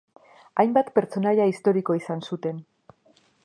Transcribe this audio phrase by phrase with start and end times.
[0.61, 2.67] Hainbat pertsonaia historiko izan zuten.